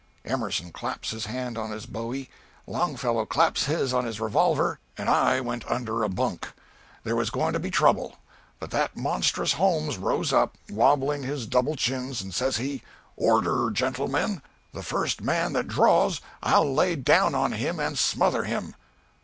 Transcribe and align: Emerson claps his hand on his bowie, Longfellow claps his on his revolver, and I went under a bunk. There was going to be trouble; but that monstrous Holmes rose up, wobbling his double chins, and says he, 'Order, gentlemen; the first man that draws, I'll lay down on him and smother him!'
Emerson 0.25 0.71
claps 0.71 1.11
his 1.11 1.27
hand 1.27 1.59
on 1.59 1.69
his 1.69 1.85
bowie, 1.85 2.27
Longfellow 2.65 3.23
claps 3.27 3.65
his 3.67 3.93
on 3.93 4.03
his 4.03 4.19
revolver, 4.19 4.79
and 4.97 5.07
I 5.07 5.39
went 5.41 5.63
under 5.69 6.01
a 6.01 6.09
bunk. 6.09 6.47
There 7.03 7.15
was 7.15 7.29
going 7.29 7.53
to 7.53 7.59
be 7.59 7.69
trouble; 7.69 8.15
but 8.59 8.71
that 8.71 8.97
monstrous 8.97 9.53
Holmes 9.53 9.99
rose 9.99 10.33
up, 10.33 10.57
wobbling 10.71 11.21
his 11.21 11.45
double 11.45 11.75
chins, 11.75 12.19
and 12.19 12.33
says 12.33 12.57
he, 12.57 12.81
'Order, 13.15 13.69
gentlemen; 13.69 14.41
the 14.73 14.81
first 14.81 15.21
man 15.21 15.53
that 15.53 15.67
draws, 15.67 16.19
I'll 16.41 16.73
lay 16.73 16.95
down 16.95 17.35
on 17.35 17.51
him 17.51 17.79
and 17.79 17.95
smother 17.95 18.45
him!' 18.45 18.73